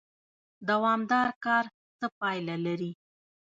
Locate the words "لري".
2.65-2.91